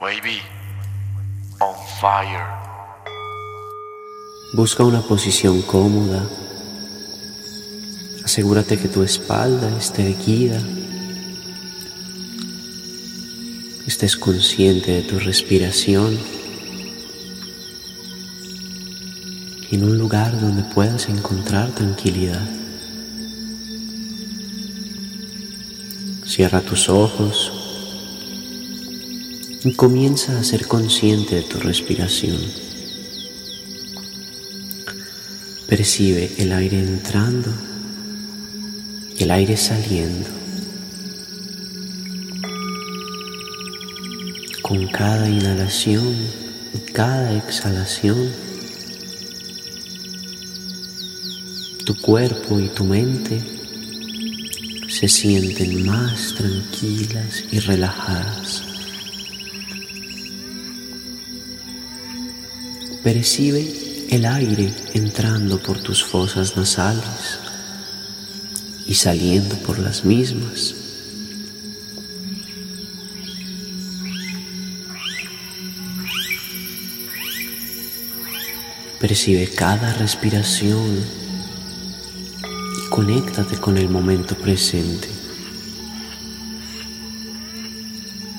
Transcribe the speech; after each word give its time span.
Wavy 0.00 0.38
on 1.58 1.74
fire. 2.00 2.46
Busca 4.54 4.84
una 4.84 5.02
posición 5.02 5.60
cómoda. 5.62 6.24
Asegúrate 8.24 8.78
que 8.78 8.86
tu 8.86 9.02
espalda 9.02 9.76
esté 9.76 10.10
erguida. 10.10 10.62
Estés 13.88 14.16
consciente 14.16 14.92
de 14.92 15.02
tu 15.02 15.18
respiración. 15.18 16.16
En 19.72 19.82
un 19.82 19.98
lugar 19.98 20.40
donde 20.40 20.62
puedas 20.62 21.08
encontrar 21.08 21.72
tranquilidad. 21.72 22.48
Cierra 26.24 26.60
tus 26.60 26.88
ojos 26.88 27.57
y 29.64 29.72
comienza 29.74 30.38
a 30.38 30.44
ser 30.44 30.66
consciente 30.66 31.36
de 31.36 31.42
tu 31.42 31.58
respiración. 31.58 32.38
Percibe 35.66 36.30
el 36.38 36.52
aire 36.52 36.78
entrando 36.78 37.52
y 39.16 39.22
el 39.24 39.30
aire 39.30 39.56
saliendo. 39.56 40.30
Con 44.62 44.86
cada 44.88 45.28
inhalación 45.28 46.14
y 46.74 46.92
cada 46.92 47.36
exhalación, 47.36 48.30
tu 51.84 51.96
cuerpo 51.96 52.60
y 52.60 52.68
tu 52.68 52.84
mente 52.84 53.42
se 54.88 55.08
sienten 55.08 55.86
más 55.86 56.34
tranquilas 56.34 57.44
y 57.50 57.58
relajadas. 57.60 58.67
Percibe 63.02 64.06
el 64.10 64.26
aire 64.26 64.74
entrando 64.92 65.62
por 65.62 65.80
tus 65.80 66.02
fosas 66.02 66.56
nasales 66.56 67.38
y 68.86 68.94
saliendo 68.94 69.54
por 69.58 69.78
las 69.78 70.04
mismas. 70.04 70.74
Percibe 78.98 79.46
cada 79.46 79.92
respiración 79.94 80.98
y 82.84 82.90
conéctate 82.90 83.58
con 83.58 83.78
el 83.78 83.88
momento 83.88 84.36
presente. 84.36 85.08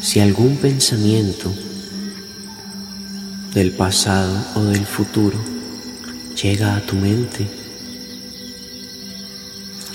Si 0.00 0.18
algún 0.18 0.56
pensamiento 0.56 1.54
del 3.54 3.72
pasado 3.72 4.44
o 4.54 4.64
del 4.64 4.86
futuro 4.86 5.38
llega 6.40 6.76
a 6.76 6.80
tu 6.80 6.96
mente, 6.96 7.46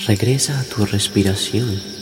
regresa 0.07 0.59
a 0.59 0.63
tu 0.63 0.85
respiración. 0.85 1.93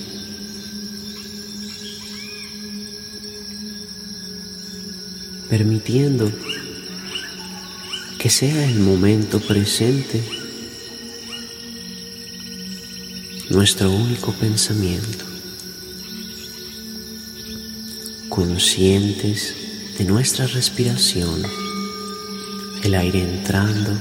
permitiendo 5.51 6.31
que 8.17 8.29
sea 8.29 8.63
el 8.69 8.79
momento 8.79 9.41
presente 9.41 10.23
nuestro 13.49 13.91
único 13.91 14.31
pensamiento, 14.31 15.25
conscientes 18.29 19.60
de 20.01 20.07
nuestra 20.07 20.47
respiración, 20.47 21.43
el 22.81 22.95
aire 22.95 23.21
entrando 23.21 23.95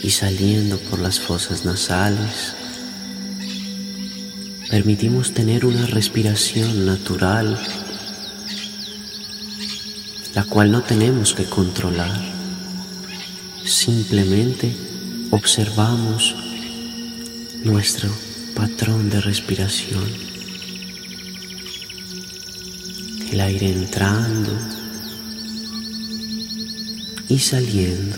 y 0.00 0.10
saliendo 0.10 0.78
por 0.78 1.00
las 1.00 1.18
fosas 1.18 1.64
nasales. 1.64 2.54
Permitimos 4.70 5.34
tener 5.34 5.66
una 5.66 5.86
respiración 5.86 6.86
natural, 6.86 7.58
la 10.36 10.44
cual 10.44 10.70
no 10.70 10.82
tenemos 10.82 11.34
que 11.34 11.46
controlar. 11.46 12.16
Simplemente 13.64 14.72
observamos 15.32 16.36
nuestro 17.64 18.08
patrón 18.54 19.10
de 19.10 19.20
respiración. 19.20 20.04
El 23.32 23.40
aire 23.40 23.72
entrando 23.72 24.77
y 27.28 27.38
saliendo. 27.38 28.16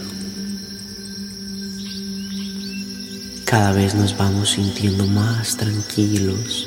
Cada 3.44 3.72
vez 3.72 3.94
nos 3.94 4.16
vamos 4.16 4.50
sintiendo 4.50 5.06
más 5.06 5.56
tranquilos. 5.56 6.66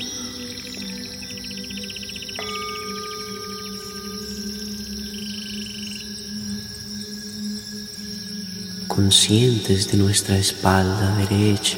Conscientes 8.87 9.91
de 9.91 9.97
nuestra 9.97 10.37
espalda 10.37 11.15
derecha, 11.15 11.77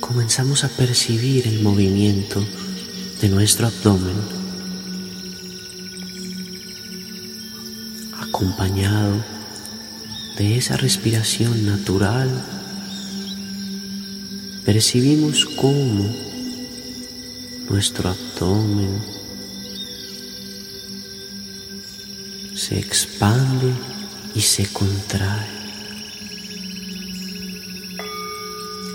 comenzamos 0.00 0.64
a 0.64 0.68
percibir 0.68 1.46
el 1.46 1.62
movimiento 1.62 2.44
de 3.20 3.28
nuestro 3.28 3.68
abdomen 3.68 4.45
acompañado 8.36 9.24
de 10.36 10.58
esa 10.58 10.76
respiración 10.76 11.64
natural, 11.64 12.28
percibimos 14.62 15.46
cómo 15.46 16.14
nuestro 17.70 18.10
abdomen 18.10 19.00
se 22.54 22.78
expande 22.78 23.72
y 24.34 24.42
se 24.42 24.66
contrae. 24.66 25.46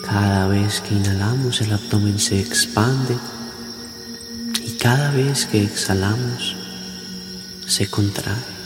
Cada 0.06 0.46
vez 0.50 0.81
que 0.81 0.94
inhalamos 0.94 1.62
el 1.62 1.73
abdomen 1.73 2.19
se 2.19 2.40
expande 2.40 3.18
y 4.63 4.78
cada 4.78 5.09
vez 5.09 5.47
que 5.47 5.63
exhalamos 5.63 6.56
se 7.66 7.88
contrae. 7.88 8.60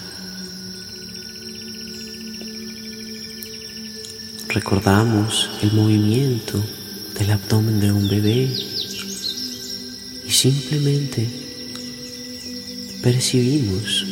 Recordamos 4.55 5.49
el 5.61 5.73
movimiento 5.73 6.63
del 7.19 7.31
abdomen 7.31 7.81
de 7.81 7.91
un 7.91 8.07
bebé 8.07 8.49
y 10.25 10.31
simplemente 10.31 11.27
percibimos 13.03 14.05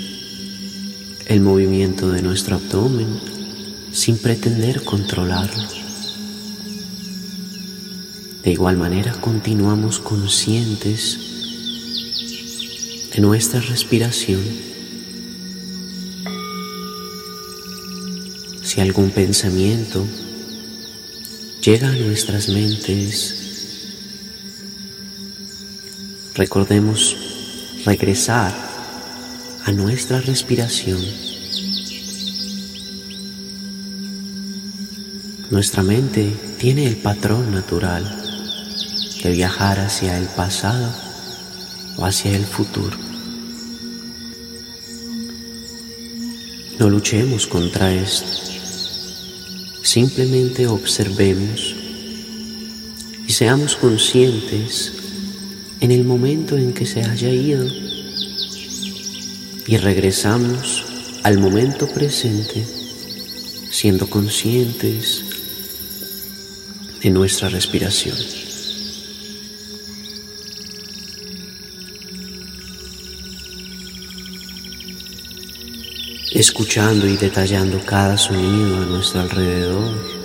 el 1.27 1.39
movimiento 1.39 2.11
de 2.11 2.21
nuestro 2.21 2.57
abdomen 2.57 3.21
sin 3.93 4.17
pretender 4.17 4.83
controlarlo. 4.83 5.63
De 8.43 8.51
igual 8.51 8.75
manera 8.75 9.13
continuamos 9.13 9.99
conscientes 9.99 11.19
de 13.15 13.21
nuestra 13.21 13.61
respiración. 13.61 14.41
Si 18.61 18.81
algún 18.81 19.09
pensamiento 19.11 20.05
llega 21.63 21.87
a 21.87 21.95
nuestras 21.95 22.49
mentes, 22.49 23.35
recordemos 26.35 27.15
regresar 27.85 28.53
a 29.63 29.71
nuestra 29.71 30.19
respiración. 30.19 30.99
Nuestra 35.51 35.83
mente 35.83 36.35
tiene 36.59 36.85
el 36.85 36.97
patrón 36.97 37.53
natural 37.53 38.03
de 39.23 39.31
viajar 39.31 39.79
hacia 39.79 40.17
el 40.17 40.25
pasado 40.25 40.93
o 41.95 42.05
hacia 42.05 42.35
el 42.35 42.43
futuro. 42.45 42.97
No 46.77 46.89
luchemos 46.89 47.47
contra 47.47 47.93
esto. 47.93 48.52
Simplemente 49.83 50.65
observemos 50.65 51.75
y 53.27 53.31
seamos 53.33 53.75
conscientes 53.75 54.93
en 55.81 55.91
el 55.91 56.05
momento 56.05 56.57
en 56.57 56.73
que 56.73 56.85
se 56.85 57.03
haya 57.03 57.29
ido 57.29 57.67
y 59.67 59.77
regresamos 59.77 60.85
al 61.23 61.37
momento 61.37 61.87
presente 61.87 62.65
siendo 63.69 64.09
conscientes 64.09 65.25
de 67.01 67.09
nuestra 67.09 67.49
respiración. 67.49 68.42
Escuchando 76.33 77.07
y 77.07 77.15
detallando 77.15 77.79
cada 77.85 78.17
sonido 78.17 78.77
a 78.77 78.85
nuestro 78.85 79.21
alrededor. 79.21 80.23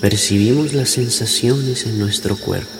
Percibimos 0.00 0.72
las 0.72 0.90
sensaciones 0.90 1.86
en 1.86 1.98
nuestro 1.98 2.36
cuerpo. 2.36 2.72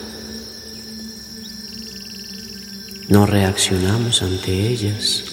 No 3.07 3.25
reaccionamos 3.25 4.21
ante 4.21 4.67
ellas. 4.67 5.23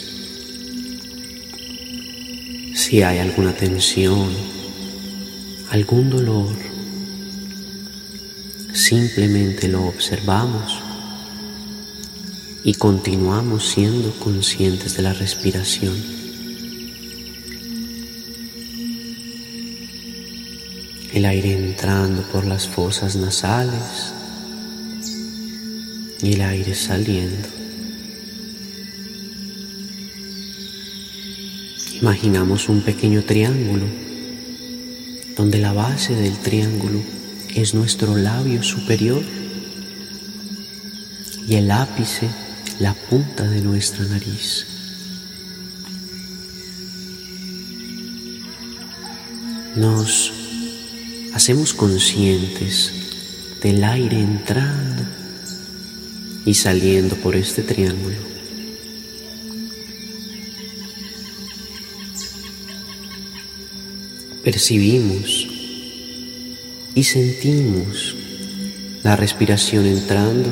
Si 2.74 3.02
hay 3.02 3.18
alguna 3.18 3.52
tensión, 3.52 4.32
algún 5.70 6.10
dolor, 6.10 6.54
simplemente 8.72 9.66
lo 9.66 9.84
observamos 9.86 10.89
y 12.62 12.74
continuamos 12.74 13.70
siendo 13.70 14.10
conscientes 14.18 14.96
de 14.96 15.02
la 15.02 15.14
respiración. 15.14 15.96
El 21.12 21.24
aire 21.24 21.52
entrando 21.52 22.22
por 22.22 22.46
las 22.46 22.68
fosas 22.68 23.16
nasales 23.16 24.12
y 26.22 26.34
el 26.34 26.42
aire 26.42 26.74
saliendo. 26.74 27.48
Imaginamos 32.00 32.68
un 32.68 32.82
pequeño 32.82 33.24
triángulo 33.24 33.86
donde 35.36 35.58
la 35.58 35.72
base 35.72 36.14
del 36.14 36.38
triángulo 36.38 37.02
es 37.54 37.74
nuestro 37.74 38.16
labio 38.16 38.62
superior 38.62 39.22
y 41.48 41.56
el 41.56 41.70
ápice 41.70 42.28
la 42.80 42.94
punta 42.94 43.44
de 43.44 43.60
nuestra 43.60 44.06
nariz. 44.06 44.66
Nos 49.76 50.32
hacemos 51.34 51.74
conscientes 51.74 52.92
del 53.62 53.84
aire 53.84 54.18
entrando 54.18 55.02
y 56.46 56.54
saliendo 56.54 57.16
por 57.16 57.36
este 57.36 57.62
triángulo. 57.62 58.16
Percibimos 64.42 65.46
y 66.94 67.04
sentimos 67.04 68.16
la 69.02 69.16
respiración 69.16 69.84
entrando 69.84 70.48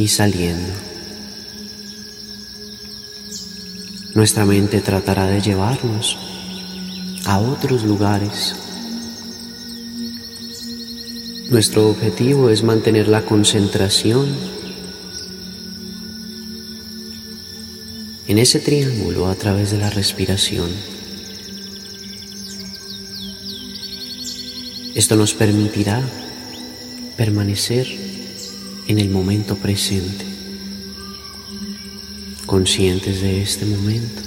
y 0.00 0.08
saliendo. 0.08 0.72
Nuestra 4.14 4.46
mente 4.46 4.80
tratará 4.80 5.26
de 5.26 5.42
llevarnos 5.42 6.16
a 7.26 7.38
otros 7.38 7.84
lugares. 7.84 8.56
Nuestro 11.50 11.90
objetivo 11.90 12.48
es 12.48 12.62
mantener 12.62 13.08
la 13.08 13.26
concentración 13.26 14.34
en 18.26 18.38
ese 18.38 18.58
triángulo 18.58 19.28
a 19.28 19.34
través 19.34 19.70
de 19.70 19.78
la 19.78 19.90
respiración. 19.90 20.70
Esto 24.94 25.16
nos 25.16 25.34
permitirá 25.34 26.02
permanecer 27.18 27.99
en 28.90 28.98
el 28.98 29.08
momento 29.08 29.54
presente, 29.54 30.24
conscientes 32.44 33.20
de 33.20 33.40
este 33.40 33.64
momento. 33.64 34.20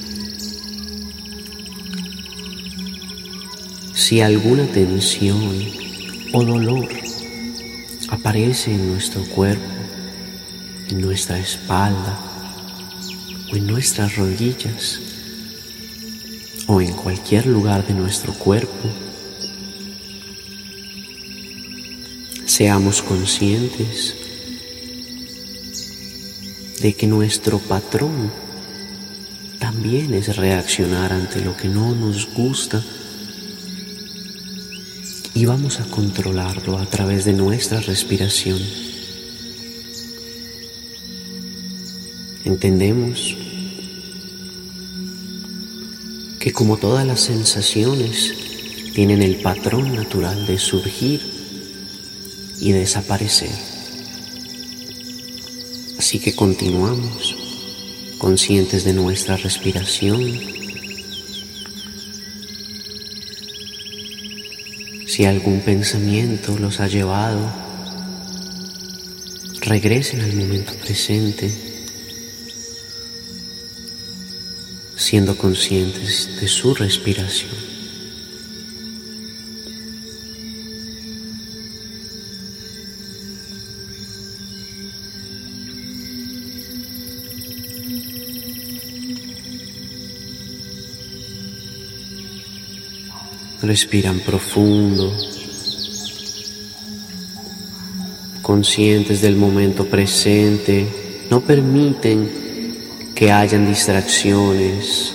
Si 3.94 4.22
alguna 4.22 4.66
tensión 4.68 5.54
o 6.32 6.46
dolor 6.46 6.88
aparece 8.08 8.74
en 8.74 8.88
nuestro 8.88 9.26
cuerpo, 9.26 9.68
en 10.88 11.02
nuestra 11.02 11.38
espalda 11.40 12.18
o 13.52 13.58
en 13.58 13.68
nuestras 13.68 14.16
rodillas 14.16 15.02
o 16.68 16.80
en 16.80 16.94
cualquier 16.94 17.48
lugar 17.48 17.86
de 17.86 17.96
nuestro 17.96 18.32
cuerpo, 18.34 18.88
seamos 22.46 23.02
conscientes 23.02 24.16
de 26.84 26.94
que 26.94 27.08
nuestro 27.08 27.60
patrón 27.60 28.30
también 29.58 30.14
es 30.14 30.36
reaccionar 30.36 31.14
ante 31.14 31.40
lo 31.40 31.56
que 31.56 31.70
no 31.70 31.96
nos 31.96 32.28
gusta 32.34 32.84
y 35.34 35.46
vamos 35.46 35.80
a 35.80 35.86
controlarlo 35.86 36.78
a 36.78 36.86
través 36.86 37.24
de 37.24 37.32
nuestra 37.32 37.80
respiración. 37.80 38.60
Entendemos 42.44 43.38
que 46.42 46.52
como 46.52 46.76
todas 46.76 47.08
las 47.08 47.22
sensaciones 47.22 48.34
tienen 48.94 49.22
el 49.22 49.38
patrón 49.38 49.96
natural 49.96 50.46
de 50.46 50.58
surgir 50.58 51.22
y 52.60 52.74
desaparecer. 52.74 53.73
Así 55.98 56.20
que 56.20 56.36
continuamos 56.36 57.36
conscientes 58.18 58.84
de 58.84 58.94
nuestra 58.94 59.38
respiración. 59.38 60.40
Si 65.08 65.26
algún 65.26 65.60
pensamiento 65.62 66.58
los 66.58 66.80
ha 66.80 66.88
llevado, 66.88 67.52
regresen 69.62 70.22
al 70.22 70.34
momento 70.34 70.74
presente, 70.76 71.54
siendo 74.96 75.38
conscientes 75.38 76.40
de 76.40 76.48
su 76.48 76.74
respiración. 76.74 77.73
Respiran 93.64 94.20
profundo, 94.20 95.16
conscientes 98.42 99.22
del 99.22 99.38
momento 99.38 99.86
presente, 99.86 100.86
no 101.30 101.40
permiten 101.40 102.30
que 103.16 103.32
hayan 103.32 103.66
distracciones, 103.66 105.14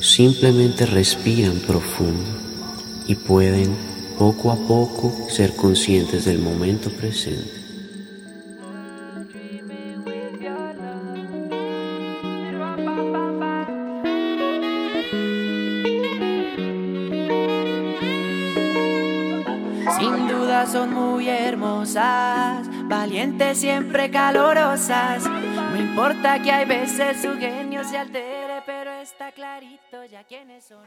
simplemente 0.00 0.84
respiran 0.84 1.60
profundo 1.60 2.28
y 3.06 3.14
pueden 3.14 3.76
poco 4.18 4.50
a 4.50 4.56
poco 4.56 5.28
ser 5.30 5.54
conscientes 5.54 6.24
del 6.24 6.40
momento 6.40 6.90
presente. 6.90 7.57
Son 20.66 20.92
muy 20.92 21.28
hermosas, 21.28 22.68
valientes 22.88 23.58
siempre 23.58 24.10
calorosas. 24.10 25.24
No 25.26 25.76
importa 25.76 26.42
que 26.42 26.52
hay 26.52 26.66
veces 26.66 27.22
su 27.22 27.38
genio 27.38 27.84
se 27.84 27.96
altere, 27.96 28.62
pero 28.66 28.90
está 28.90 29.32
clarito 29.32 30.04
ya 30.04 30.24
quiénes 30.24 30.64
son. 30.64 30.86